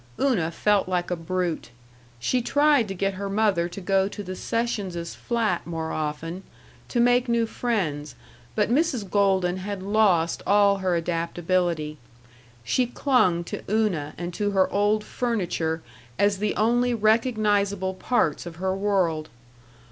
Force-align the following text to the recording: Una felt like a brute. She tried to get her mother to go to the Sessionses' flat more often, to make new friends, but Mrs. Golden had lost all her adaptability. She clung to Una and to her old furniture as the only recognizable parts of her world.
Una 0.19 0.49
felt 0.49 0.87
like 0.89 1.11
a 1.11 1.15
brute. 1.15 1.69
She 2.17 2.41
tried 2.41 2.87
to 2.87 2.95
get 2.95 3.13
her 3.13 3.29
mother 3.29 3.69
to 3.69 3.79
go 3.79 4.07
to 4.07 4.23
the 4.23 4.33
Sessionses' 4.35 5.13
flat 5.13 5.67
more 5.67 5.91
often, 5.91 6.41
to 6.87 6.99
make 6.99 7.29
new 7.29 7.45
friends, 7.45 8.15
but 8.55 8.71
Mrs. 8.71 9.07
Golden 9.07 9.57
had 9.57 9.83
lost 9.83 10.41
all 10.47 10.79
her 10.79 10.95
adaptability. 10.95 11.99
She 12.63 12.87
clung 12.87 13.43
to 13.43 13.61
Una 13.69 14.15
and 14.17 14.33
to 14.33 14.49
her 14.49 14.67
old 14.73 15.03
furniture 15.03 15.83
as 16.17 16.39
the 16.39 16.55
only 16.55 16.95
recognizable 16.95 17.93
parts 17.93 18.47
of 18.47 18.55
her 18.55 18.75
world. 18.75 19.29